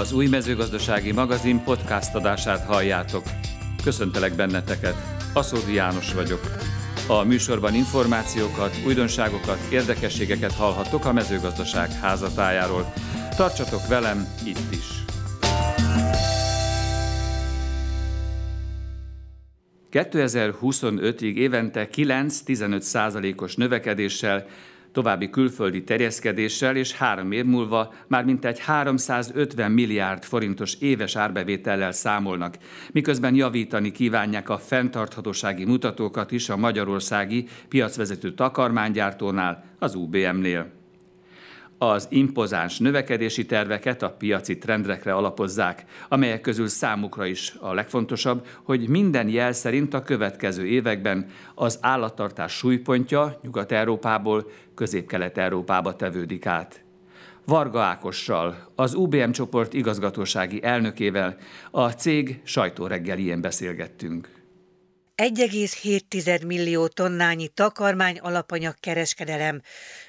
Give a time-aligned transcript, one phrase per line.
[0.00, 3.22] Az új mezőgazdasági magazin podcast adását halljátok.
[3.84, 4.94] Köszöntelek benneteket,
[5.34, 6.40] Aszódi János vagyok.
[7.08, 12.92] A műsorban információkat, újdonságokat, érdekességeket hallhattok a mezőgazdaság házatájáról.
[13.36, 15.04] Tartsatok velem itt is!
[19.90, 24.46] 2025-ig évente 9-15 százalékos növekedéssel
[24.92, 32.56] további külföldi terjeszkedéssel, és három év múlva már mintegy 350 milliárd forintos éves árbevétellel számolnak,
[32.92, 40.78] miközben javítani kívánják a fenntarthatósági mutatókat is a magyarországi piacvezető takarmánygyártónál, az UBM-nél.
[41.82, 48.88] Az impozáns növekedési terveket a piaci trendekre alapozzák, amelyek közül számukra is a legfontosabb, hogy
[48.88, 56.84] minden jel szerint a következő években az állattartás súlypontja Nyugat-Európából Közép-Kelet-Európába tevődik át.
[57.46, 61.36] Varga Ákossal, az UBM csoport igazgatósági elnökével
[61.70, 64.39] a cég sajtóreggelién beszélgettünk.
[65.20, 69.62] 1,7 millió tonnányi takarmány alapanyag kereskedelem,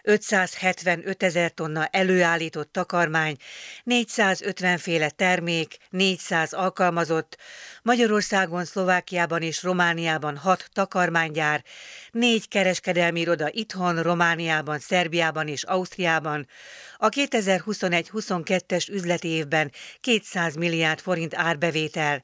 [0.03, 3.35] 575 ezer tonna előállított takarmány,
[3.83, 7.37] 450 féle termék, 400 alkalmazott,
[7.81, 11.63] Magyarországon, Szlovákiában és Romániában 6 takarmánygyár,
[12.11, 16.47] 4 kereskedelmi iroda itthon, Romániában, Szerbiában és Ausztriában,
[16.97, 22.23] a 2021-22-es üzleti évben 200 milliárd forint árbevétel.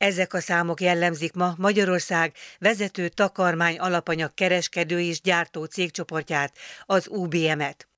[0.00, 7.88] Ezek a számok jellemzik ma Magyarország vezető takarmány alapanyag kereskedő és gyártó cégcsoportját, az UBM-et.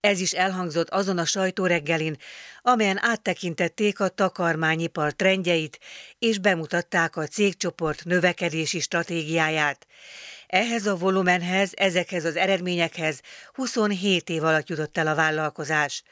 [0.00, 2.16] Ez is elhangzott azon a sajtóreggelin,
[2.62, 5.78] amelyen áttekintették a takarmányipar trendjeit,
[6.18, 9.86] és bemutatták a cégcsoport növekedési stratégiáját.
[10.46, 13.20] Ehhez a volumenhez, ezekhez az eredményekhez
[13.52, 16.02] 27 év alatt jutott el a vállalkozás.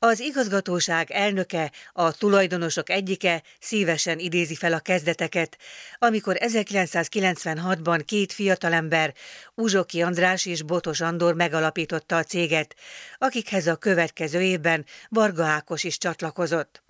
[0.00, 5.58] Az igazgatóság elnöke, a tulajdonosok egyike szívesen idézi fel a kezdeteket,
[5.98, 9.14] amikor 1996-ban két fiatalember,
[9.54, 12.74] Uzsoki András és Botos Andor megalapította a céget,
[13.18, 16.82] akikhez a következő évben Varga Ákos is csatlakozott.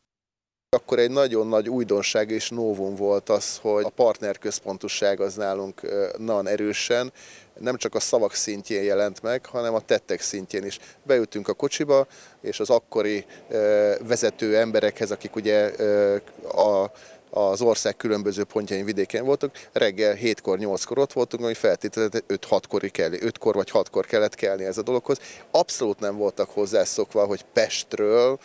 [0.76, 5.80] Akkor egy nagyon nagy újdonság és novum volt az, hogy a partnerközpontosság az nálunk
[6.18, 7.12] nagyon erősen,
[7.58, 10.78] nem csak a szavak szintjén jelent meg, hanem a tettek szintjén is.
[11.02, 12.06] Beültünk a kocsiba,
[12.40, 13.24] és az akkori
[14.02, 15.72] vezető emberekhez, akik ugye
[16.42, 16.90] a
[17.30, 23.10] az ország különböző pontjain vidéken voltunk, reggel 7-kor, 8-kor ott voltunk, ami feltételezett 5-6-kor kell,
[23.12, 25.18] 5-kor vagy 6-kor kellett kelni ez a dologhoz.
[25.50, 28.38] Abszolút nem voltak hozzászokva, hogy Pestről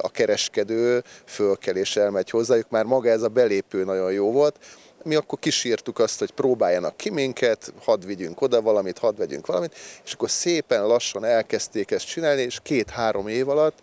[0.00, 4.56] a kereskedő fölkel és elmegy hozzájuk, már maga ez a belépő nagyon jó volt,
[5.02, 9.74] mi akkor kísértük azt, hogy próbáljanak ki minket, hadd vigyünk oda valamit, hadd vegyünk valamit,
[10.04, 13.78] és akkor szépen lassan elkezdték ezt csinálni, és két-három év alatt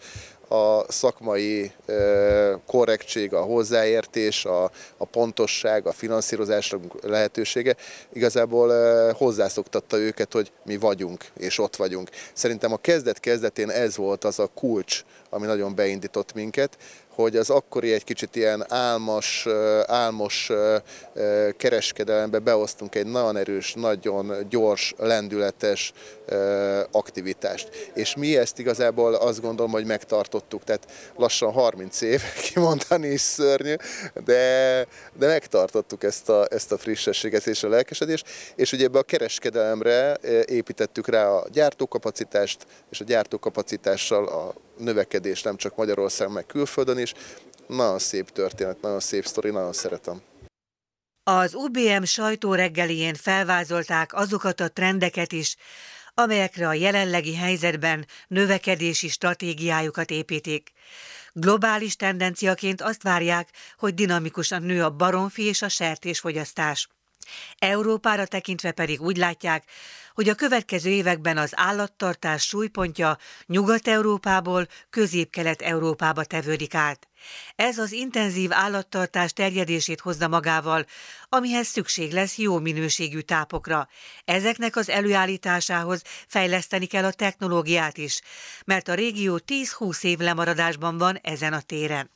[0.48, 1.72] a szakmai
[2.66, 7.76] korrektség, a hozzáértés, a, a pontosság, a finanszírozás lehetősége
[8.14, 8.72] igazából
[9.14, 12.10] hozzászoktatta őket, hogy mi vagyunk, és ott vagyunk.
[12.34, 16.78] Szerintem a kezdet-kezdetén ez volt az a kulcs, ami nagyon beindított minket,
[17.18, 19.48] hogy az akkori egy kicsit ilyen álmos,
[19.86, 20.52] álmos
[21.58, 25.94] kereskedelembe beosztunk egy nagyon erős, nagyon gyors, lendületes
[26.92, 27.92] aktivitást.
[27.94, 32.22] És mi ezt igazából azt gondolom, hogy megtartottuk, tehát lassan 30 év,
[32.52, 33.76] kimondani is szörnyű,
[34.26, 39.04] de, de megtartottuk ezt a, ezt a frissességet és a lelkesedést, és ugye ebbe a
[39.04, 46.98] kereskedelemre építettük rá a gyártókapacitást, és a gyártókapacitással a növekedés nem csak Magyarországon, meg külföldön
[46.98, 47.14] is.
[47.68, 50.22] Nagyon szép történet, nagyon szép sztori, nagyon szeretem.
[51.24, 55.56] Az UBM sajtó reggelién felvázolták azokat a trendeket is,
[56.20, 60.72] amelyekre a jelenlegi helyzetben növekedési stratégiájukat építik.
[61.34, 66.88] Globális tendenciaként azt várják, hogy dinamikusan nő a baromfi és a sertésfogyasztás.
[67.58, 69.64] Európára tekintve pedig úgy látják,
[70.14, 77.07] hogy a következő években az állattartás súlypontja Nyugat-Európából Közép-Kelet-Európába tevődik át.
[77.56, 80.86] Ez az intenzív állattartás terjedését hozza magával,
[81.30, 83.88] amihez szükség lesz jó minőségű tápokra.
[84.26, 88.22] Ezeknek az előállításához fejleszteni kell a technológiát is,
[88.66, 92.16] mert a régió 10-20 év lemaradásban van ezen a téren.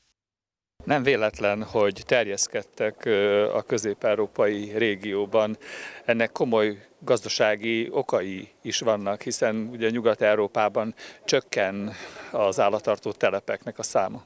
[0.83, 3.06] Nem véletlen, hogy terjeszkedtek
[3.53, 5.57] a közép-európai régióban.
[6.06, 10.95] Ennek komoly gazdasági okai is vannak, hiszen ugye Nyugat-Európában
[11.25, 11.94] csökken
[12.31, 14.24] az állattartó telepeknek a száma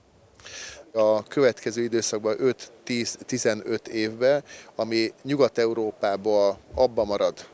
[0.94, 2.38] a következő időszakban
[2.86, 4.44] 5-10-15 évben,
[4.76, 7.46] ami Nyugat-Európába abba marad,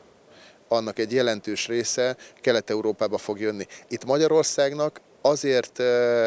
[0.67, 3.65] annak egy jelentős része Kelet-Európába fog jönni.
[3.88, 5.77] Itt Magyarországnak azért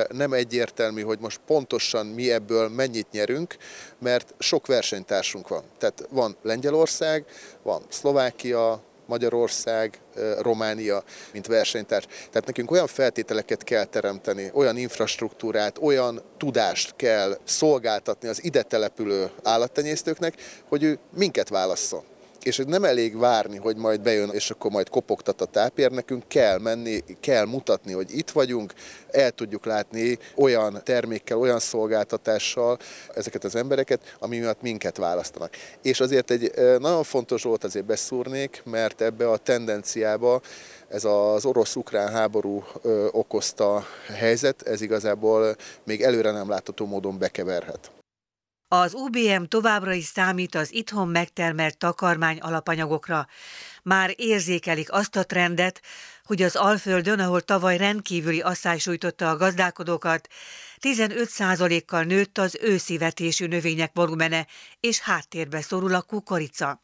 [0.08, 3.56] nem egyértelmű, hogy most pontosan mi ebből mennyit nyerünk,
[3.98, 5.62] mert sok versenytársunk van.
[5.78, 7.24] Tehát van Lengyelország,
[7.62, 9.98] van Szlovákia, Magyarország,
[10.38, 12.06] Románia, mint versenytárs.
[12.06, 19.30] Tehát nekünk olyan feltételeket kell teremteni, olyan infrastruktúrát, olyan tudást kell szolgáltatni az ide települő
[19.42, 20.34] állattenyésztőknek,
[20.68, 22.02] hogy ő minket válasszon
[22.44, 26.58] és nem elég várni, hogy majd bejön, és akkor majd kopogtat a tápér, nekünk kell
[26.58, 28.72] menni, kell mutatni, hogy itt vagyunk,
[29.10, 32.78] el tudjuk látni olyan termékkel, olyan szolgáltatással
[33.14, 35.54] ezeket az embereket, ami miatt minket választanak.
[35.82, 40.40] És azért egy nagyon fontos volt azért beszúrnék, mert ebbe a tendenciába
[40.88, 42.64] ez az orosz-ukrán háború
[43.10, 47.93] okozta helyzet, ez igazából még előre nem látható módon bekeverhet.
[48.82, 53.26] Az UBM továbbra is számít az itthon megtermelt takarmány alapanyagokra.
[53.82, 55.80] Már érzékelik azt a trendet,
[56.24, 60.28] hogy az Alföldön, ahol tavaly rendkívüli asszály sújtotta a gazdálkodókat,
[60.80, 64.46] 15%-kal nőtt az őszi vetésű növények volumene,
[64.80, 66.80] és háttérbe szorul a kukorica.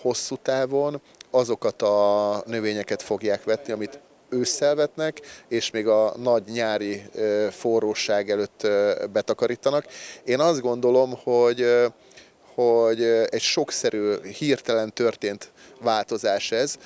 [0.00, 7.02] Hosszú távon azokat a növényeket fogják vetni, amit ősszel vetnek, és még a nagy nyári
[7.50, 8.66] forróság előtt
[9.12, 9.84] betakarítanak.
[10.24, 11.66] Én azt gondolom, hogy
[12.54, 16.76] hogy egy sokszerű, hirtelen történt változás ez,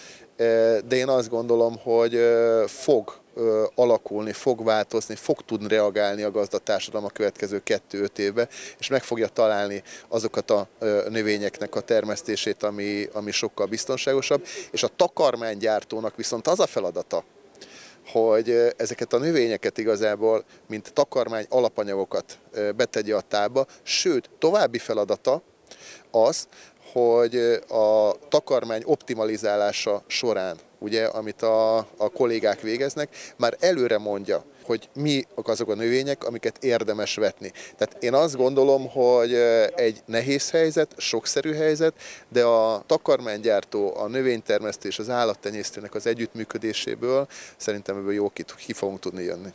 [0.87, 2.21] de én azt gondolom, hogy
[2.67, 3.23] fog
[3.75, 8.49] alakulni, fog változni, fog tudni reagálni a gazdatársadalom a következő kettő-öt évbe,
[8.79, 10.69] és meg fogja találni azokat a
[11.09, 17.25] növényeknek a termesztését, ami, ami sokkal biztonságosabb, és a takarmánygyártónak viszont az a feladata,
[18.07, 22.39] hogy ezeket a növényeket igazából, mint takarmány alapanyagokat
[22.77, 25.43] betegye a tába, sőt, további feladata
[26.11, 26.49] az,
[26.93, 27.37] hogy
[27.69, 35.25] a takarmány optimalizálása során, ugye, amit a, a kollégák végeznek, már előre mondja, hogy mi
[35.35, 37.53] azok a növények, amiket érdemes vetni.
[37.77, 39.35] Tehát én azt gondolom, hogy
[39.75, 41.95] egy nehéz helyzet, sokszerű helyzet,
[42.29, 47.27] de a takarmánygyártó, a növénytermesztés, az állattenyésztőnek az együttműködéséből
[47.57, 49.53] szerintem ebből jó ki, fogunk tudni jönni.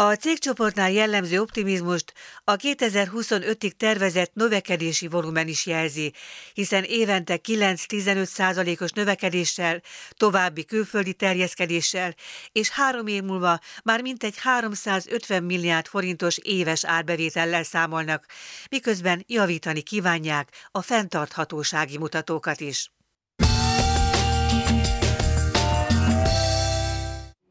[0.00, 2.12] A cégcsoportnál jellemző optimizmust
[2.44, 6.12] a 2025-ig tervezett növekedési volumen is jelzi,
[6.54, 12.14] hiszen évente 9-15 százalékos növekedéssel, további külföldi terjeszkedéssel
[12.52, 18.26] és három év múlva már mintegy 350 milliárd forintos éves árbevétellel számolnak,
[18.70, 22.90] miközben javítani kívánják a fenntarthatósági mutatókat is.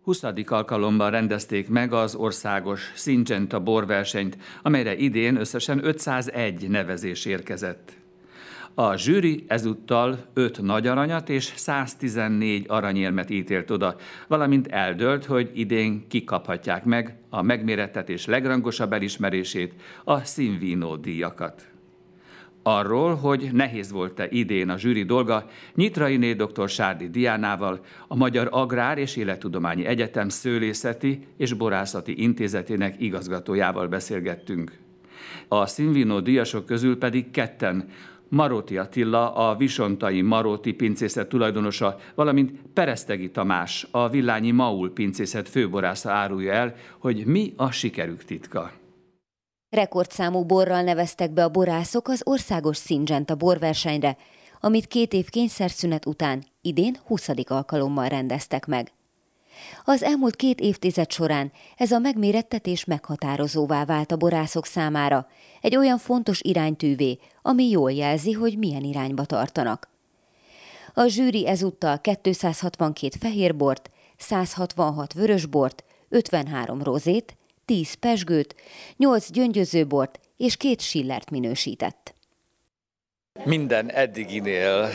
[0.08, 0.24] 20.
[0.48, 7.92] alkalommal rendezték meg az országos Syngenta borversenyt, amelyre idén összesen 501 nevezés érkezett.
[8.74, 13.96] A zsűri ezúttal 5 nagy aranyat és 114 aranyérmet ítélt oda,
[14.28, 21.77] valamint eldölt, hogy idén kikaphatják meg a megmérettetés legrangosabb elismerését, a Sinvino díjakat.
[22.70, 26.70] Arról, hogy nehéz volt-e idén a zsűri dolga, Nyitrainé dr.
[26.70, 34.72] Sárdi Diánával, a Magyar Agrár és Élettudományi Egyetem Szőlészeti és Borászati Intézetének igazgatójával beszélgettünk.
[35.48, 37.90] A színvinó díjasok közül pedig ketten,
[38.28, 46.12] Maróti Attila, a Visontai Maróti pincészet tulajdonosa, valamint Peresztegi Tamás, a Villányi Maul pincészet főborásza
[46.12, 48.72] árulja el, hogy mi a sikerük titka.
[49.70, 54.18] Rekordszámú borral neveztek be a borászok az országos Syngenta borversenyre,
[54.60, 57.30] amit két év kényszerszünet után idén 20.
[57.44, 58.92] alkalommal rendeztek meg.
[59.84, 65.28] Az elmúlt két évtized során ez a megmérettetés meghatározóvá vált a borászok számára,
[65.62, 69.90] egy olyan fontos iránytűvé, ami jól jelzi, hogy milyen irányba tartanak.
[70.94, 77.37] A zsűri ezúttal 262 fehérbort, 166 vörösbort, 53 rozét,
[77.68, 78.56] 10 pesgőt,
[78.98, 82.17] 8 gyöngyözőbort és két sillert minősített.
[83.46, 84.90] Minden eddiginél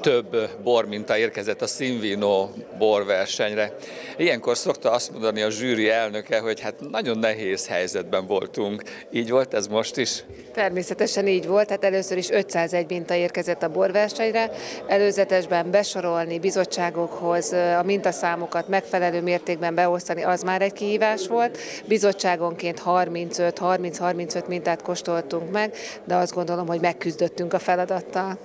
[0.00, 2.48] több borminta érkezett a Sinvino
[2.78, 3.74] borversenyre.
[4.16, 8.82] Ilyenkor szokta azt mondani a zsűri elnöke, hogy hát nagyon nehéz helyzetben voltunk.
[9.10, 10.24] Így volt ez most is?
[10.54, 14.50] Természetesen így volt, hát először is 501 minta érkezett a borversenyre,
[14.86, 21.58] előzetesben besorolni bizottságokhoz a mintaszámokat megfelelő mértékben beosztani, az már egy kihívás volt.
[21.86, 25.74] Bizottságonként 35-30-35 mintát kóstoltunk meg,
[26.04, 28.38] de azt gondolom, hogy megküzdöttünk a feladattal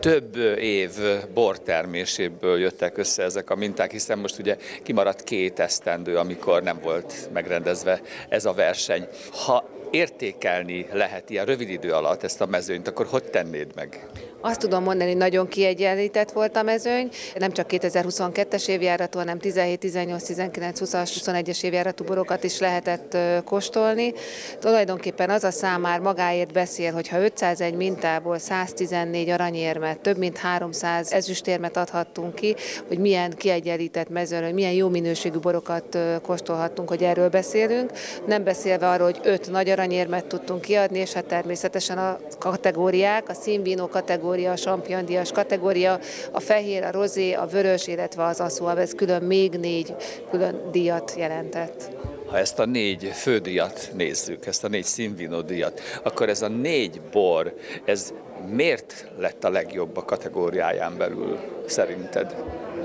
[0.00, 0.90] több év
[1.34, 7.28] borterméséből jöttek össze ezek a minták, hiszen most ugye kimaradt két esztendő, amikor nem volt
[7.32, 9.08] megrendezve ez a verseny.
[9.30, 14.06] Ha értékelni lehet ilyen rövid idő alatt ezt a mezőnyt, akkor hogy tennéd meg?
[14.40, 19.78] Azt tudom mondani, hogy nagyon kiegyenlített volt a mezőny, nem csak 2022-es évjáratú, hanem 17,
[19.78, 24.12] 18, 19, 20-as, 21-es évjáratú borokat is lehetett kóstolni.
[24.60, 30.36] Tulajdonképpen az a szám már magáért beszél, hogy ha 501 mintából 114 aranyérmet, több mint
[30.36, 32.54] 300 ezüstérmet adhattunk ki,
[32.88, 37.90] hogy milyen kiegyenlített mezőn, milyen jó minőségű borokat kóstolhattunk, hogy erről beszélünk.
[38.26, 43.34] Nem beszélve arról, hogy 5 nagy aranyérmet tudtunk kiadni, és hát természetesen a kategóriák, a
[43.34, 45.98] színvínó kategóriák, kategória, a Champion díjas kategória,
[46.32, 49.94] a fehér, a rozé, a vörös, illetve az aszóab, ez külön még négy
[50.30, 51.90] külön díjat jelentett.
[52.26, 57.00] Ha ezt a négy fődíjat nézzük, ezt a négy színvino díjat, akkor ez a négy
[57.12, 57.54] bor,
[57.84, 58.12] ez
[58.48, 62.34] miért lett a legjobb a kategóriáján belül szerinted?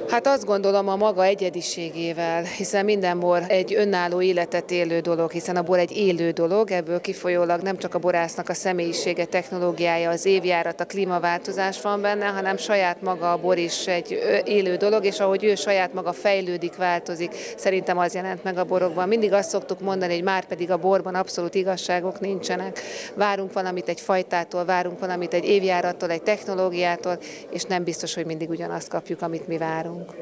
[0.07, 5.55] Hát azt gondolom a maga egyediségével, hiszen minden bor egy önálló életet élő dolog, hiszen
[5.55, 10.25] a bor egy élő dolog, ebből kifolyólag nem csak a borásznak a személyisége, technológiája, az
[10.25, 15.19] évjárat, a klímaváltozás van benne, hanem saját maga a bor is egy élő dolog, és
[15.19, 19.07] ahogy ő saját maga fejlődik, változik, szerintem az jelent meg a borokban.
[19.07, 22.79] Mindig azt szoktuk mondani, hogy már pedig a borban abszolút igazságok nincsenek.
[23.15, 27.17] Várunk valamit egy fajtától, várunk valamit egy évjárattól, egy technológiától,
[27.49, 30.15] és nem biztos, hogy mindig ugyanazt kapjuk, amit mi várunk várunk.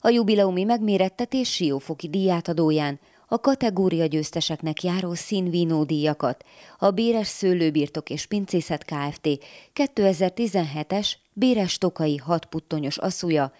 [0.00, 6.44] A jubileumi megmérettetés Siófoki díjátadóján a kategória győzteseknek járó színvínó díjakat
[6.78, 9.28] a Béres Szőlőbirtok és Pincészet Kft.
[9.74, 13.52] 2017-es Béres Tokai hatputtonyos asszúja,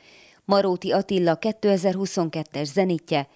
[0.44, 3.28] Maróti Attila 2022-es zenitje,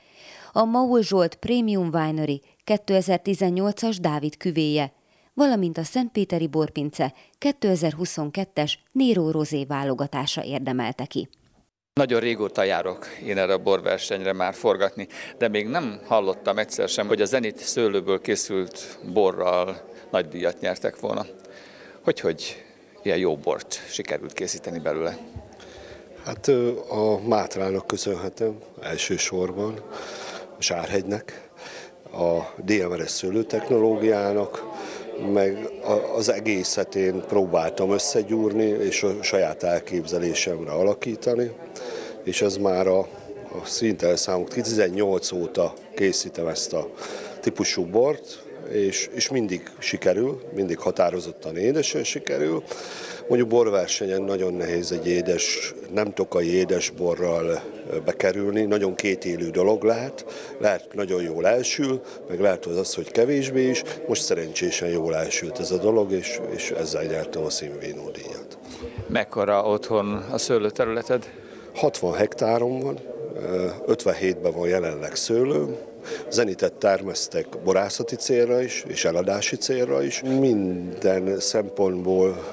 [0.53, 4.93] a Maul Zsolt Premium Winery 2018-as Dávid küvéje,
[5.35, 11.29] valamint a Szentpéteri Borpince 2022-es Néró Rozé válogatása érdemelte ki.
[12.00, 17.07] Nagyon régóta járok én erre a borversenyre már forgatni, de még nem hallottam egyszer sem,
[17.07, 19.80] hogy a Zenit szőlőből készült borral
[20.11, 21.26] nagy díjat nyertek volna.
[22.04, 22.64] Hogy, hogy
[23.02, 25.19] ilyen jó bort sikerült készíteni belőle?
[26.25, 26.49] Hát
[26.88, 29.75] a Mátrának köszönhetem elsősorban,
[30.59, 31.49] a Sárhegynek,
[32.12, 34.64] a DMRS szőlőtechnológiának,
[35.33, 35.69] meg
[36.16, 41.50] az egészet én próbáltam összegyúrni, és a saját elképzelésemre alakítani,
[42.25, 42.99] és ez már a,
[43.53, 46.91] a szintelszámok 18 óta készítem ezt a
[47.41, 52.62] típusú bort, és, és mindig sikerül, mindig határozottan édesen sikerül.
[53.29, 57.62] Mondjuk borversenyen nagyon nehéz egy édes, nem tokai édesborral
[58.05, 60.25] bekerülni, nagyon kétélű dolog lehet,
[60.59, 65.59] lehet nagyon jól elsül, meg lehet az az, hogy kevésbé is, most szerencsésen jól elsült
[65.59, 68.59] ez a dolog, és, és ezzel nyertem a színvínó díjat.
[69.07, 71.31] Mekkora otthon a szőlőterületed?
[71.75, 72.99] 60 hektárom van,
[73.87, 75.77] 57-ben van jelenleg szőlő,
[76.29, 80.23] zenitet termesztek borászati célra is, és eladási célra is.
[80.23, 82.45] Minden szempontból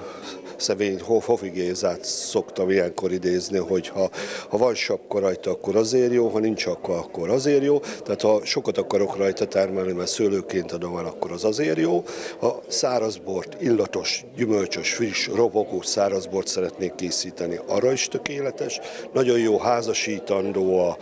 [0.57, 4.09] Szevény Hofi Gézát szoktam ilyenkor idézni, hogy ha,
[4.49, 7.79] ha van sapka rajta, akkor azért jó, ha nincs akkor, akkor azért jó.
[7.79, 12.03] Tehát ha sokat akarok rajta termelni, mert szőlőként adom el, akkor az azért jó.
[12.39, 18.79] Ha szárazbort, illatos, gyümölcsös, friss, robogó szárazbort szeretnék készíteni, arra is tökéletes.
[19.13, 20.97] Nagyon jó házasítandó a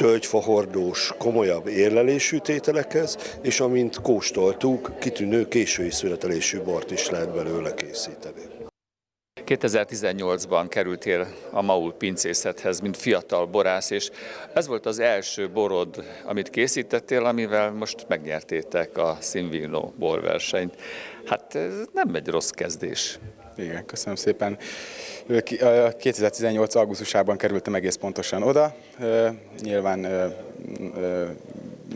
[0.00, 8.40] tölgyfahordós, komolyabb érlelésű tételekhez, és amint kóstoltuk, kitűnő késői születelésű bort is lehet belőle készíteni.
[9.46, 14.10] 2018-ban kerültél a Maul pincészethez, mint fiatal borász, és
[14.54, 20.74] ez volt az első borod, amit készítettél, amivel most megnyertétek a Sinvino borversenyt.
[21.26, 23.18] Hát ez nem egy rossz kezdés.
[23.56, 24.58] Igen, köszönöm szépen.
[25.98, 26.74] 2018.
[26.74, 28.74] augusztusában kerültem egész pontosan oda.
[29.62, 30.06] Nyilván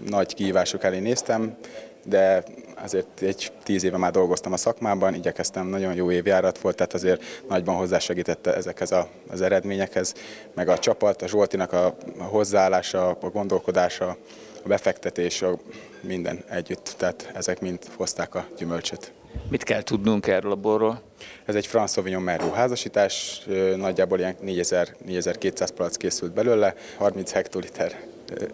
[0.08, 1.56] nagy kihívások elé néztem,
[2.04, 2.42] de
[2.82, 7.22] azért egy tíz éve már dolgoztam a szakmában, igyekeztem, nagyon jó évjárat volt, tehát azért
[7.48, 10.14] nagyban hozzásegítette ezekhez a, az eredményekhez,
[10.54, 14.16] meg a csapat, a Zsoltinak a, hozzáállása, a gondolkodása,
[14.64, 15.58] a befektetés, a
[16.00, 19.12] minden együtt, tehát ezek mind hozták a gyümölcsöt.
[19.48, 21.02] Mit kell tudnunk erről a borról?
[21.44, 28.00] Ez egy Franz Sauvignon Merlot házasítás, nagyjából ilyen 4000, 4200 palac készült belőle, 30 hektoliter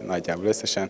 [0.01, 0.89] nagyjából összesen.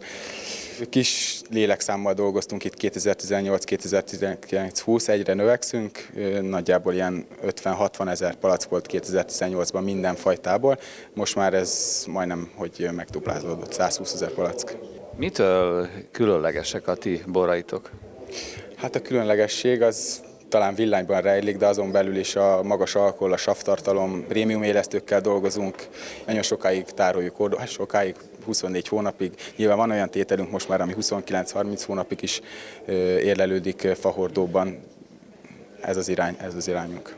[0.89, 6.10] Kis lélekszámmal dolgoztunk itt 2018-2019-20, egyre növekszünk,
[6.41, 10.79] nagyjából ilyen 50-60 ezer palack volt 2018-ban minden fajtából,
[11.13, 14.77] most már ez majdnem, hogy megduplázódott, 120 ezer palack.
[15.15, 17.89] Mitől különlegesek a ti boraitok?
[18.81, 23.38] Hát a különlegesség az talán villányban rejlik, de azon belül is a magas alkohol, a
[23.38, 25.88] savtartalom, prémium élesztőkkel dolgozunk,
[26.25, 29.33] nagyon sokáig tároljuk, hát sokáig 24 hónapig.
[29.55, 32.41] Nyilván van olyan tételünk most már, ami 29-30 hónapig is
[33.23, 34.79] érlelődik fahordóban.
[35.81, 37.17] ez az irány, ez az irányunk.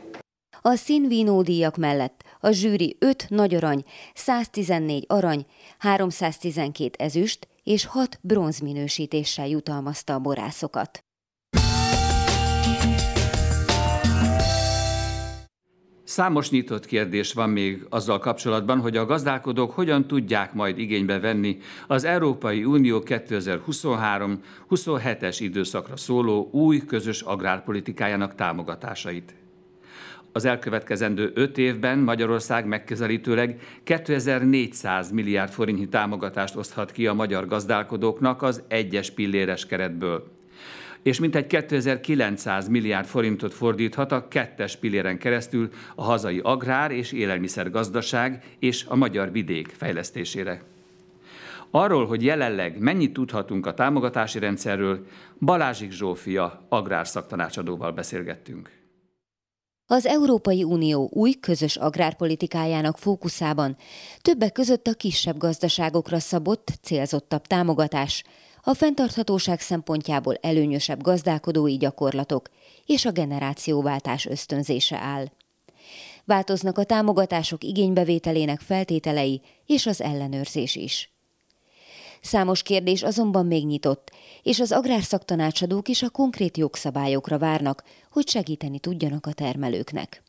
[0.60, 5.46] A színvínó díjak mellett a zsűri 5 nagy arany, 114 arany,
[5.78, 11.04] 312 ezüst és 6 bronz minősítéssel jutalmazta a borászokat.
[16.04, 21.58] Számos nyitott kérdés van még azzal kapcsolatban, hogy a gazdálkodók hogyan tudják majd igénybe venni
[21.86, 29.34] az Európai Unió 2023-27-es időszakra szóló új közös agrárpolitikájának támogatásait.
[30.32, 38.42] Az elkövetkezendő öt évben Magyarország megközelítőleg 2400 milliárd forintnyi támogatást oszthat ki a magyar gazdálkodóknak
[38.42, 40.33] az egyes pilléres keretből
[41.04, 48.56] és mintegy 2900 milliárd forintot fordíthat a kettes pilléren keresztül a hazai agrár és élelmiszergazdaság
[48.58, 50.62] és a magyar vidék fejlesztésére.
[51.70, 55.06] Arról, hogy jelenleg mennyit tudhatunk a támogatási rendszerről,
[55.40, 58.70] Balázsik Zsófia agrárszaktanácsadóval beszélgettünk.
[59.86, 63.76] Az Európai Unió új közös agrárpolitikájának fókuszában
[64.22, 68.24] többek között a kisebb gazdaságokra szabott, célzottabb támogatás,
[68.64, 72.48] a fenntarthatóság szempontjából előnyösebb gazdálkodói gyakorlatok
[72.86, 75.26] és a generációváltás ösztönzése áll.
[76.24, 81.12] Változnak a támogatások igénybevételének feltételei és az ellenőrzés is.
[82.20, 84.10] Számos kérdés azonban még nyitott,
[84.42, 90.23] és az agrárszaktanácsadók is a konkrét jogszabályokra várnak, hogy segíteni tudjanak a termelőknek.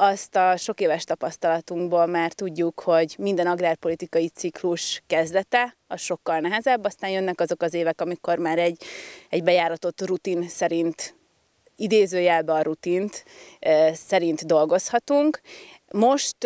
[0.00, 6.84] Azt a sok éves tapasztalatunkból már tudjuk, hogy minden agrárpolitikai ciklus kezdete az sokkal nehezebb,
[6.84, 8.82] aztán jönnek azok az évek, amikor már egy,
[9.28, 11.14] egy bejáratott rutin szerint
[11.76, 13.24] idézőjelbe a rutint
[13.92, 15.40] szerint dolgozhatunk.
[15.92, 16.36] Most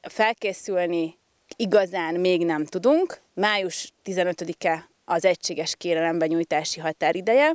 [0.00, 1.18] felkészülni
[1.56, 3.20] igazán még nem tudunk.
[3.34, 7.52] Május 15-e az egységes kérelembenyújtási határideje.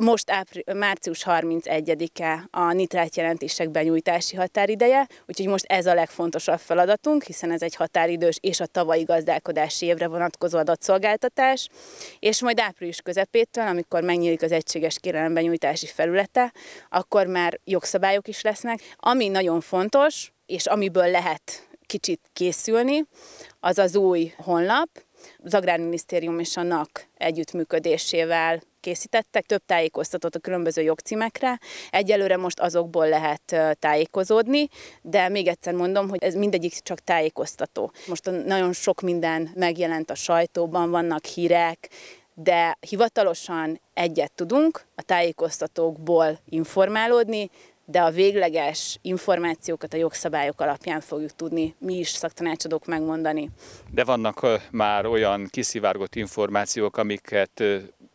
[0.00, 7.22] Most ápri- március 31-e a nitrát jelentések benyújtási határideje, úgyhogy most ez a legfontosabb feladatunk,
[7.22, 11.68] hiszen ez egy határidős és a tavalyi gazdálkodási évre vonatkozó adatszolgáltatás,
[12.18, 16.52] és majd április közepétől, amikor megnyílik az egységes kérelembenyújtási felülete,
[16.88, 18.80] akkor már jogszabályok is lesznek.
[18.96, 23.04] Ami nagyon fontos, és amiből lehet kicsit készülni,
[23.60, 24.88] az az új honlap,
[25.44, 31.60] az Agrárminisztérium és a NAK együttműködésével készítettek, több tájékoztatót a különböző jogcímekre.
[31.90, 34.68] Egyelőre most azokból lehet tájékozódni,
[35.02, 37.92] de még egyszer mondom, hogy ez mindegyik csak tájékoztató.
[38.06, 41.90] Most nagyon sok minden megjelent a sajtóban, vannak hírek,
[42.34, 47.50] de hivatalosan egyet tudunk a tájékoztatókból informálódni,
[47.84, 53.50] de a végleges információkat a jogszabályok alapján fogjuk tudni mi is szaktanácsadók megmondani.
[53.90, 57.62] De vannak már olyan kiszivárgott információk, amiket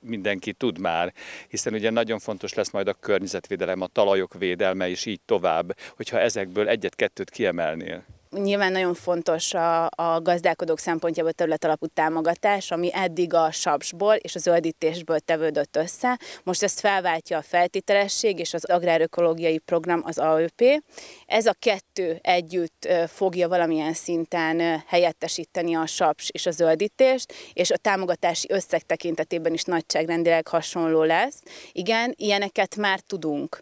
[0.01, 1.13] mindenki tud már,
[1.47, 6.19] hiszen ugye nagyon fontos lesz majd a környezetvédelem, a talajok védelme és így tovább, hogyha
[6.19, 8.05] ezekből egyet-kettőt kiemelnél.
[8.37, 14.39] Nyilván nagyon fontos a, a gazdálkodók szempontjából területalapú támogatás, ami eddig a sapsból és a
[14.39, 16.19] zöldítésből tevődött össze.
[16.43, 20.83] Most ezt felváltja a feltételesség és az agrárökológiai program, az AÖP.
[21.25, 27.77] Ez a kettő együtt fogja valamilyen szinten helyettesíteni a saps és a zöldítést, és a
[27.77, 31.41] támogatási összeg tekintetében is nagyságrendileg hasonló lesz.
[31.71, 33.61] Igen, ilyeneket már tudunk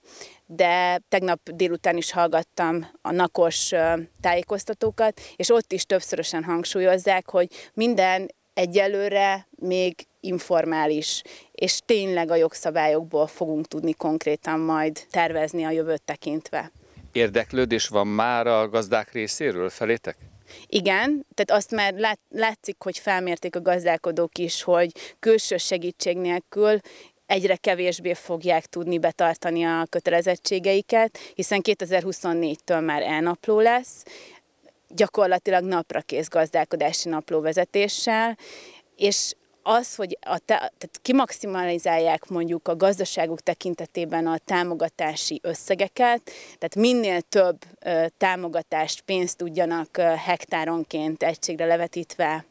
[0.52, 3.72] de tegnap délután is hallgattam a nakos
[4.22, 13.28] tájékoztatókat, és ott is többszörösen hangsúlyozzák, hogy minden egyelőre még informális, és tényleg a jogszabályokból
[13.28, 16.72] fogunk tudni konkrétan majd tervezni a jövőt tekintve.
[17.12, 20.18] Érdeklődés van már a gazdák részéről felétek?
[20.68, 26.80] Igen, tehát azt már lát, látszik, hogy felmérték a gazdálkodók is, hogy külső segítség nélkül
[27.30, 34.04] egyre kevésbé fogják tudni betartani a kötelezettségeiket, hiszen 2024-től már elnapló lesz,
[34.88, 38.38] gyakorlatilag napra kész gazdálkodási napló vezetéssel,
[38.96, 46.76] és az, hogy a te, tehát kimaximalizálják mondjuk a gazdaságuk tekintetében a támogatási összegeket, tehát
[46.76, 52.46] minél több ö, támogatást, pénzt tudjanak ö, hektáronként egységre levetítve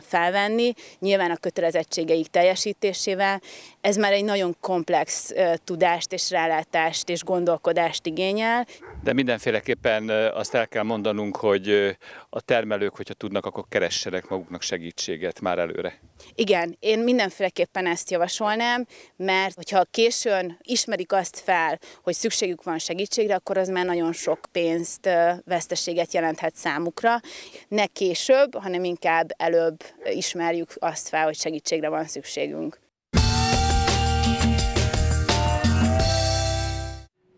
[0.00, 3.40] felvenni, nyilván a kötelezettségeik teljesítésével.
[3.80, 5.32] Ez már egy nagyon komplex
[5.64, 8.66] tudást és rálátást és gondolkodást igényel.
[9.04, 11.96] De mindenféleképpen azt el kell mondanunk, hogy
[12.30, 16.00] a termelők, hogyha tudnak, akkor keressenek maguknak segítséget már előre.
[16.34, 18.86] Igen, én mindenféleképpen ezt javasolnám,
[19.16, 24.38] mert hogyha későn ismerik azt fel, hogy szükségük van segítségre, akkor az már nagyon sok
[24.52, 25.08] pénzt,
[25.44, 27.20] veszteséget jelenthet számukra.
[27.68, 32.82] Ne később, hanem inkább előbb ismerjük azt fel, hogy segítségre van szükségünk.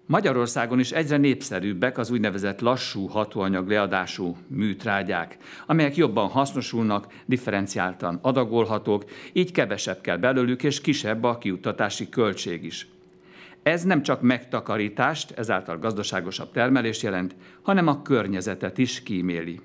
[0.06, 9.04] Magyarországon is egyre népszerűbbek az úgynevezett lassú hatóanyag leadású műtrágyák, amelyek jobban hasznosulnak, differenciáltan adagolhatók,
[9.32, 12.88] így kevesebb kell belőlük, és kisebb a kiuttatási költség is.
[13.62, 19.60] Ez nem csak megtakarítást, ezáltal gazdaságosabb termelést jelent, hanem a környezetet is kíméli.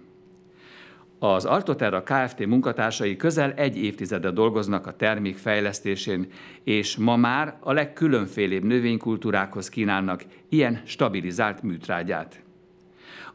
[1.24, 2.46] Az Altoterra Kft.
[2.46, 6.28] munkatársai közel egy évtizede dolgoznak a termék fejlesztésén,
[6.64, 12.42] és ma már a legkülönfélébb növénykultúrákhoz kínálnak ilyen stabilizált műtrágyát.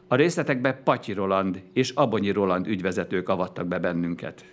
[0.07, 4.45] A részletekbe Patyi Roland és Abonyi Roland ügyvezetők avattak be bennünket.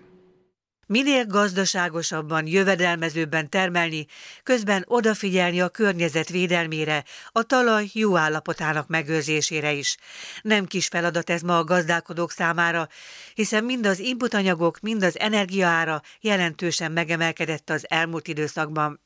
[0.87, 4.07] Minél gazdaságosabban, jövedelmezőbben termelni,
[4.43, 9.97] közben odafigyelni a környezet védelmére, a talaj jó állapotának megőrzésére is.
[10.43, 12.89] Nem kis feladat ez ma a gazdálkodók számára,
[13.35, 19.01] hiszen mind az inputanyagok, mind az energiaára jelentősen megemelkedett az elmúlt időszakban.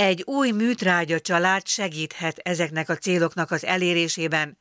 [0.00, 4.58] Egy új műtrágya család segíthet ezeknek a céloknak az elérésében.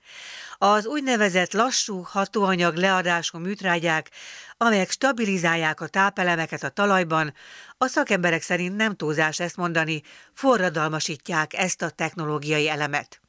[0.57, 4.09] Az úgynevezett lassú hatóanyag leadású műtrágyák,
[4.57, 7.33] amelyek stabilizálják a tápelemeket a talajban,
[7.77, 10.01] a szakemberek szerint nem túlzás ezt mondani,
[10.33, 13.21] forradalmasítják ezt a technológiai elemet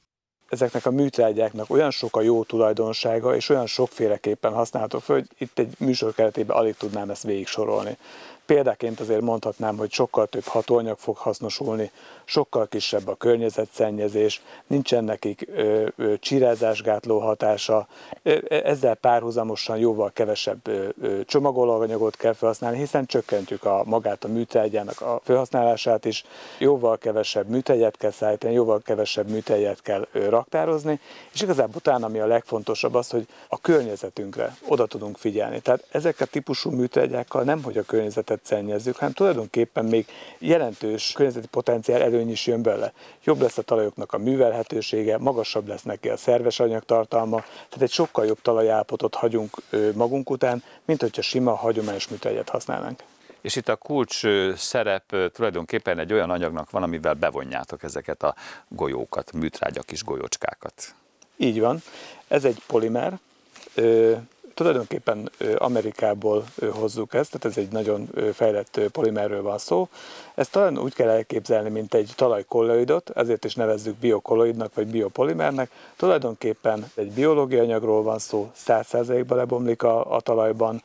[0.49, 5.75] ezeknek a műtrágyáknak olyan sok a jó tulajdonsága, és olyan sokféleképpen használható hogy itt egy
[5.79, 7.97] műsor keretében alig tudnám ezt végig sorolni.
[8.49, 11.91] Példaként azért mondhatnám, hogy sokkal több hatóanyag fog hasznosulni,
[12.29, 17.89] sokkal kisebb a környezetszennyezés, nincsen nekik ö, ö, csirázásgátló hatása,
[18.49, 25.01] ezzel párhuzamosan jóval kevesebb ö, ö, csomagolóanyagot kell felhasználni, hiszen csökkentjük a magát a műtrágyának
[25.01, 26.25] a felhasználását is,
[26.59, 31.01] jóval kevesebb műtegyet kell szállítani, jóval kevesebb műtegyet kell ö, raktározni,
[31.33, 35.61] és igazából utána ami a legfontosabb az, hogy a környezetünkre oda tudunk figyelni.
[35.61, 40.07] Tehát ezek a típusú műtrágyákkal nem, hogy a környezetet szennyezzük, hanem tulajdonképpen még
[40.39, 42.93] jelentős környezeti potenciál elő előny is jön bele.
[43.25, 48.27] Jobb lesz a talajoknak a művelhetősége, magasabb lesz neki a szerves anyagtartalma, tehát egy sokkal
[48.27, 49.57] jobb talajállapotot hagyunk
[49.95, 53.03] magunk után, mint hogyha sima, hagyományos műtegyet használnánk.
[53.41, 54.23] És itt a kulcs
[54.57, 58.35] szerep tulajdonképpen egy olyan anyagnak van, amivel bevonjátok ezeket a
[58.69, 60.95] golyókat, műtrágya kis golyócskákat.
[61.37, 61.83] Így van.
[62.29, 63.19] Ez egy polimer,
[64.59, 69.89] Tulajdonképpen Amerikából hozzuk ezt, tehát ez egy nagyon fejlett polimerről van szó.
[70.35, 75.71] Ezt talán úgy kell elképzelni, mint egy talajkolloidot, ezért is nevezzük biokolloidnak vagy biopolimernek.
[75.97, 80.83] Tulajdonképpen egy biológiai anyagról van szó, 100%-ba lebomlik a, a talajban,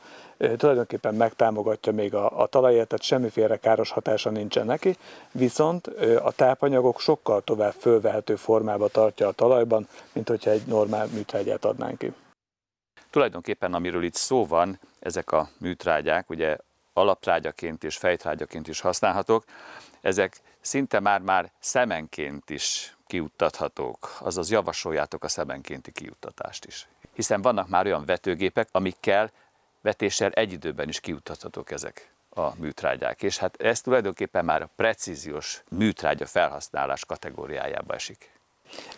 [0.56, 4.96] tulajdonképpen megtámogatja még a, a talaját, tehát semmiféle káros hatása nincsen neki,
[5.32, 5.86] viszont
[6.22, 11.98] a tápanyagok sokkal tovább fölvehető formába tartja a talajban, mint hogyha egy normál műtrágyát adnánk
[11.98, 12.12] ki.
[13.14, 16.56] Tulajdonképpen amiről itt szó van, ezek a műtrágyák, ugye
[16.92, 19.44] alaptrágyaként és fejtrágyaként is használhatók,
[20.00, 26.88] ezek szinte már-már szemenként is kiuttathatók, azaz javasoljátok a szemenkénti kiuttatást is.
[27.12, 29.30] Hiszen vannak már olyan vetőgépek, amikkel
[29.80, 35.62] vetéssel egy időben is kiuttathatók ezek a műtrágyák, és hát ez tulajdonképpen már a precíziós
[35.70, 38.30] műtrágya felhasználás kategóriájába esik.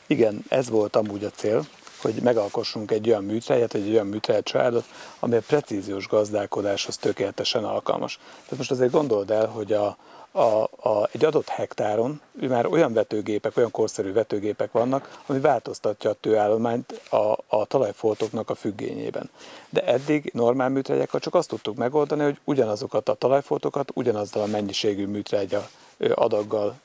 [0.07, 1.67] Igen, ez volt amúgy a cél,
[2.01, 4.85] hogy megalkossunk egy olyan műtrágyat, egy olyan műtrágy családot,
[5.19, 8.19] amely a precíziós gazdálkodáshoz tökéletesen alkalmas.
[8.43, 9.97] Tehát most azért gondold el, hogy a,
[10.37, 16.17] a, a, egy adott hektáron már olyan vetőgépek, olyan korszerű vetőgépek vannak, ami változtatja a
[16.21, 19.31] tőállományt a, a talajfoltoknak a függényében.
[19.71, 25.07] De eddig normál műtrágyakkal csak azt tudtuk megoldani, hogy ugyanazokat a talajfoltokat ugyanazzal a mennyiségű
[25.07, 25.69] műtrágya
[26.15, 26.81] adaggal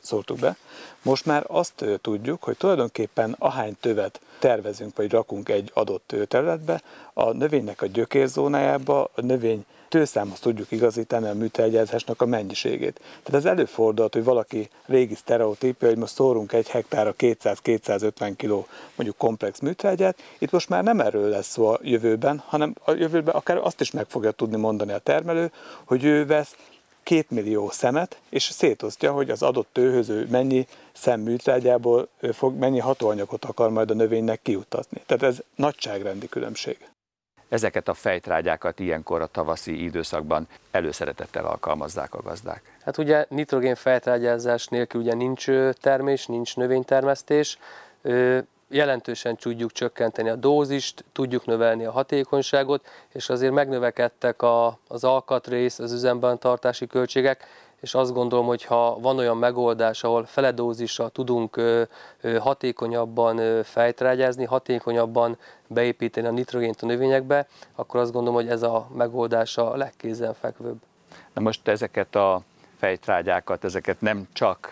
[0.00, 0.56] szórtuk be.
[1.02, 7.32] Most már azt tudjuk, hogy tulajdonképpen ahány tövet tervezünk vagy rakunk egy adott területbe, a
[7.32, 13.00] növénynek a gyökérzónájába a növény tőszámhoz tudjuk igazítani a műtrágyázásnak a mennyiségét.
[13.22, 19.16] Tehát ez előfordult, hogy valaki régi sztereotípia, hogy most szórunk egy hektára 200-250 kg mondjuk
[19.16, 23.56] komplex műtrágyát, itt most már nem erről lesz szó a jövőben, hanem a jövőben akár
[23.56, 25.50] azt is meg fogja tudni mondani a termelő,
[25.84, 26.56] hogy ő vesz
[27.06, 33.70] két millió szemet, és szétosztja, hogy az adott tőhöző mennyi szemműtrágyából fog, mennyi hatóanyagot akar
[33.70, 35.02] majd a növénynek kiutatni.
[35.06, 36.78] Tehát ez nagyságrendi különbség.
[37.48, 42.62] Ezeket a fejtrágyákat ilyenkor a tavaszi időszakban előszeretettel alkalmazzák a gazdák.
[42.84, 45.46] Hát ugye nitrogén fejtrágyázás nélkül ugye nincs
[45.80, 47.58] termés, nincs növénytermesztés,
[48.68, 55.78] jelentősen tudjuk csökkenteni a dózist, tudjuk növelni a hatékonyságot, és azért megnövekedtek a, az alkatrész,
[55.78, 57.44] az üzemben tartási költségek,
[57.80, 61.60] és azt gondolom, hogy ha van olyan megoldás, ahol feledózisra tudunk
[62.38, 69.56] hatékonyabban fejtrágyázni, hatékonyabban beépíteni a nitrogént a növényekbe, akkor azt gondolom, hogy ez a megoldás
[69.56, 70.76] a legkézenfekvőbb.
[71.34, 72.40] Na most ezeket a
[72.78, 74.70] fejtrágyákat, ezeket nem csak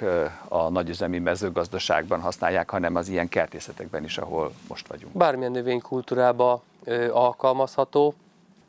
[0.48, 5.16] a nagyüzemi mezőgazdaságban használják, hanem az ilyen kertészetekben is, ahol most vagyunk.
[5.16, 6.62] Bármilyen növénykultúrába
[7.10, 8.14] alkalmazható,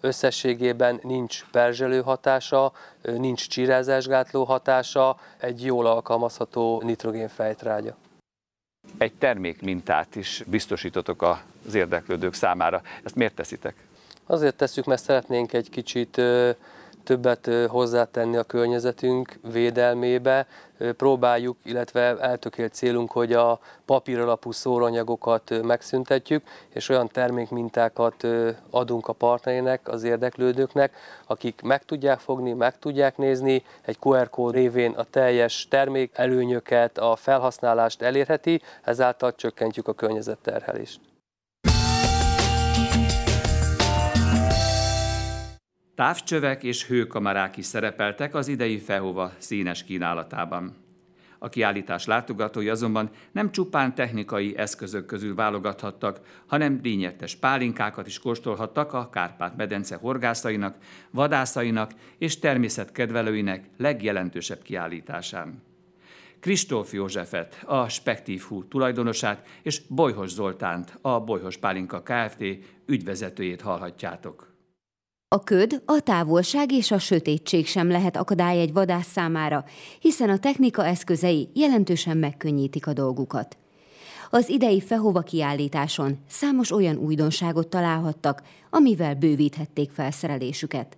[0.01, 2.71] összességében nincs perzselő hatása,
[3.01, 7.95] nincs csirázásgátló hatása, egy jól alkalmazható nitrogén fejtrágya.
[8.97, 11.21] Egy termékmintát is biztosítotok
[11.65, 12.81] az érdeklődők számára.
[13.03, 13.75] Ezt miért teszitek?
[14.25, 16.21] Azért tesszük, mert szeretnénk egy kicsit
[17.05, 20.47] többet hozzátenni a környezetünk védelmébe.
[20.97, 28.27] Próbáljuk, illetve eltökélt célunk, hogy a papír alapú szóranyagokat megszüntetjük, és olyan termékmintákat
[28.69, 30.95] adunk a partnerének, az érdeklődőknek,
[31.27, 36.97] akik meg tudják fogni, meg tudják nézni, egy QR kód révén a teljes termék előnyöket,
[36.97, 40.99] a felhasználást elérheti, ezáltal csökkentjük a környezetterhelést.
[45.95, 50.75] Távcsövek és hőkamerák is szerepeltek az idei Fehova színes kínálatában.
[51.39, 58.93] A kiállítás látogatói azonban nem csupán technikai eszközök közül válogathattak, hanem dínyertes pálinkákat is kóstolhattak
[58.93, 60.77] a Kárpát-medence horgászainak,
[61.11, 65.63] vadászainak és természetkedvelőinek legjelentősebb kiállításán.
[66.39, 72.43] Kristóf Józsefet, a Spektív Hú tulajdonosát és Bolyhos Zoltánt, a Bolyhos Pálinka Kft.
[72.85, 74.54] ügyvezetőjét hallhatjátok.
[75.27, 79.65] A köd, a távolság és a sötétség sem lehet akadály egy vadász számára,
[79.99, 83.57] hiszen a technika eszközei jelentősen megkönnyítik a dolgukat.
[84.29, 90.97] Az idei Fehova kiállításon számos olyan újdonságot találhattak, amivel bővíthették felszerelésüket.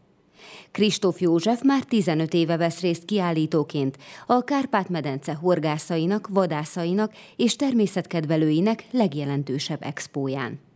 [0.72, 9.84] Kristóf József már 15 éve vesz részt kiállítóként a Kárpát-medence horgászainak, vadászainak és természetkedvelőinek legjelentősebb
[9.84, 10.67] expóján.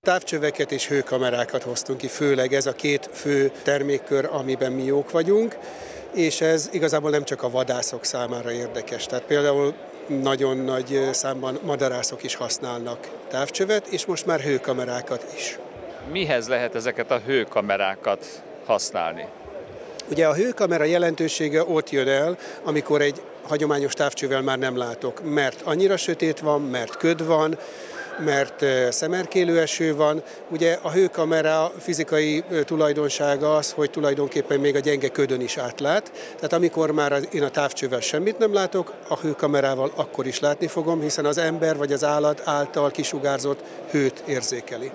[0.00, 5.56] Távcsöveket és hőkamerákat hoztunk ki, főleg ez a két fő termékkör, amiben mi jók vagyunk,
[6.14, 9.06] és ez igazából nem csak a vadászok számára érdekes.
[9.06, 9.74] Tehát például
[10.06, 15.58] nagyon nagy számban madarászok is használnak távcsövet, és most már hőkamerákat is.
[16.10, 19.26] Mihez lehet ezeket a hőkamerákat használni?
[20.10, 25.60] Ugye a hőkamera jelentősége ott jön el, amikor egy hagyományos távcsővel már nem látok, mert
[25.62, 27.58] annyira sötét van, mert köd van,
[28.24, 30.22] mert szemerkélő eső van.
[30.50, 36.12] Ugye a hőkamera fizikai tulajdonsága az, hogy tulajdonképpen még a gyenge ködön is átlát.
[36.34, 41.00] Tehát amikor már én a távcsővel semmit nem látok, a hőkamerával akkor is látni fogom,
[41.00, 44.90] hiszen az ember vagy az állat által kisugárzott hőt érzékeli.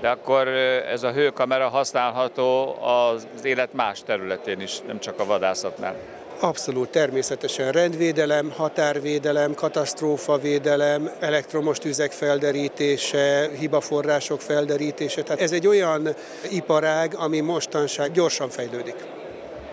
[0.00, 0.48] De akkor
[0.92, 6.17] ez a hőkamera használható az élet más területén is, nem csak a vadászatnál.
[6.40, 15.22] Abszolút, természetesen rendvédelem, határvédelem, katasztrófavédelem, elektromos tüzek felderítése, hibaforrások felderítése.
[15.22, 16.14] Tehát ez egy olyan
[16.50, 19.17] iparág, ami mostanság gyorsan fejlődik.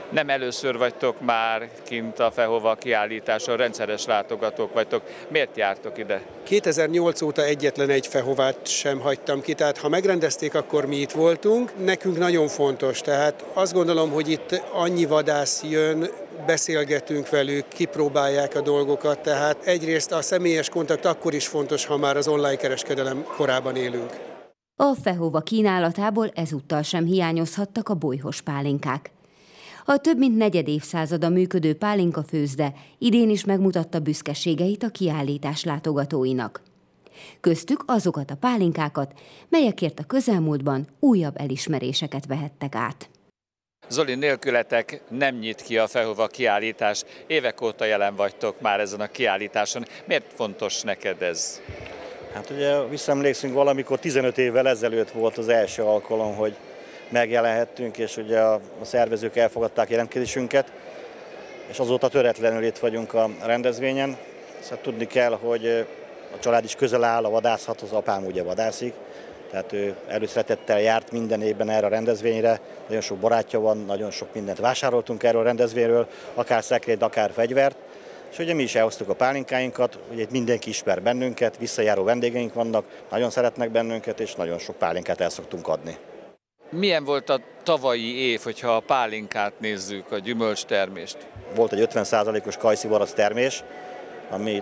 [0.09, 5.01] Nem először vagytok már kint a Fehova kiállításon, rendszeres látogatók vagytok.
[5.27, 6.21] Miért jártok ide?
[6.43, 11.71] 2008 óta egyetlen egy Fehovát sem hagytam ki, tehát ha megrendezték, akkor mi itt voltunk.
[11.85, 16.09] Nekünk nagyon fontos, tehát azt gondolom, hogy itt annyi vadász jön,
[16.45, 22.17] beszélgetünk velük, kipróbálják a dolgokat, tehát egyrészt a személyes kontakt akkor is fontos, ha már
[22.17, 24.09] az online kereskedelem korában élünk.
[24.75, 29.14] A Fehova kínálatából ezúttal sem hiányozhattak a bolyhos pálinkák.
[29.87, 36.61] A több mint negyed évszázada működő pálinka főzde idén is megmutatta büszkeségeit a kiállítás látogatóinak.
[37.39, 39.13] Köztük azokat a pálinkákat,
[39.49, 43.09] melyekért a közelmúltban újabb elismeréseket vehettek át.
[43.89, 47.03] Zoli, nélkületek nem nyit ki a Fehova kiállítás.
[47.27, 49.85] Évek óta jelen vagytok már ezen a kiállításon.
[50.05, 51.61] Miért fontos neked ez?
[52.33, 56.55] Hát ugye visszaemlékszünk, valamikor 15 évvel ezelőtt volt az első alkalom, hogy
[57.09, 60.71] megjelenhettünk, és ugye a, szervezők elfogadták jelentkezésünket,
[61.67, 64.17] és azóta töretlenül itt vagyunk a rendezvényen.
[64.59, 65.85] Szóval tudni kell, hogy
[66.35, 68.93] a család is közel áll a vadászathoz, apám ugye vadászik,
[69.51, 74.33] tehát ő előszeretettel járt minden évben erre a rendezvényre, nagyon sok barátja van, nagyon sok
[74.33, 77.75] mindent vásároltunk erről a rendezvényről, akár szekrényt, akár fegyvert,
[78.31, 82.85] és ugye mi is elhoztuk a pálinkáinkat, ugye itt mindenki ismer bennünket, visszajáró vendégeink vannak,
[83.11, 85.97] nagyon szeretnek bennünket, és nagyon sok pálinkát el szoktunk adni.
[86.69, 91.17] Milyen volt a tavalyi év, hogyha a pálinkát nézzük, a gyümölcstermést?
[91.55, 93.63] Volt egy 50%-os kajszivarasz termés,
[94.29, 94.61] ami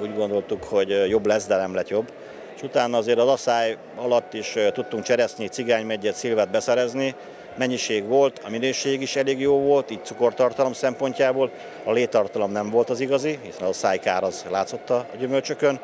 [0.00, 2.12] úgy gondoltuk, hogy jobb lesz, de nem lett jobb
[2.60, 7.14] és utána azért az asszály alatt is tudtunk cseresznyi, cigánymegyet, szilvet beszerezni,
[7.56, 11.50] mennyiség volt, a minőség is elég jó volt, így cukortartalom szempontjából,
[11.84, 15.80] a létartalom nem volt az igazi, hiszen a szájkár az látszott a gyümölcsökön.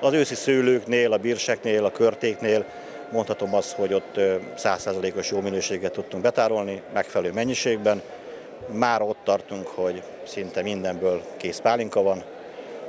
[0.00, 2.64] Az őszi szőlőknél, a bírseknél, a körtéknél
[3.12, 4.20] mondhatom azt, hogy ott
[4.54, 8.02] százszázalékos jó minőséget tudtunk betárolni, megfelelő mennyiségben,
[8.72, 12.24] Már ott tartunk, hogy szinte mindenből kész pálinka van,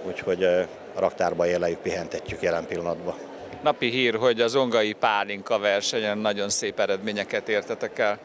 [0.08, 3.16] úgyhogy a raktárba éleljük, pihentetjük jelen pillanatban.
[3.64, 8.20] Napi hír, hogy az ongai pálinka versenyen nagyon szép eredményeket értetek el.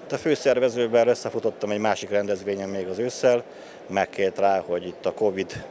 [0.00, 3.42] Hát a főszervezőben összefutottam egy másik rendezvényen még az ősszel,
[3.86, 5.64] megkért rá, hogy itt a Covid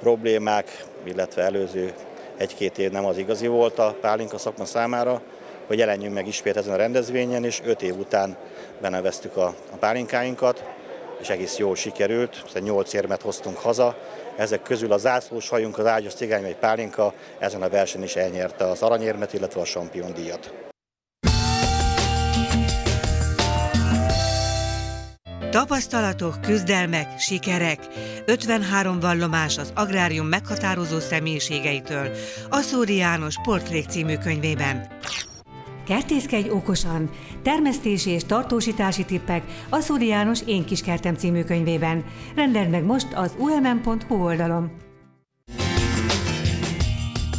[0.00, 1.92] problémák, illetve előző
[2.38, 5.20] egy-két év nem az igazi volt a pálinka szakma számára,
[5.66, 8.36] hogy jelenjünk meg ismét ezen a rendezvényen, és öt év után
[8.80, 10.64] beneveztük a, a pálinkáinkat,
[11.20, 13.96] és egész jól sikerült, hiszen nyolc érmet hoztunk haza.
[14.36, 18.64] Ezek közül a zászlós hajunk, az ágyas cigány vagy pálinka ezen a versenyen is elnyerte
[18.64, 20.67] az aranyérmet, illetve a sampion díjat.
[25.50, 27.78] Tapasztalatok, küzdelmek, sikerek.
[28.26, 32.10] 53 vallomás az agrárium meghatározó személyiségeitől.
[32.50, 34.86] Aszóri János Portrék című könyvében.
[35.86, 37.10] Kertészkedj okosan!
[37.42, 42.04] Termesztési és tartósítási tippek a Szóri János Én kis kertem című könyvében.
[42.34, 44.70] Rendeld meg most az umm.hu oldalon.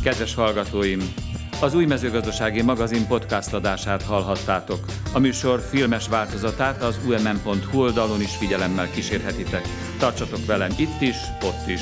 [0.04, 1.29] Kedves hallgatóim!
[1.62, 4.80] Az új mezőgazdasági magazin podcast adását hallhattátok.
[5.14, 9.68] A műsor filmes változatát az umm.hu oldalon is figyelemmel kísérhetitek.
[9.98, 11.82] Tartsatok velem itt is, ott is.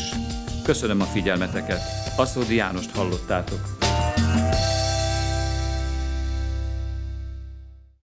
[0.64, 1.82] Köszönöm a figyelmeteket.
[2.18, 3.77] Aszódi Jánost hallottátok.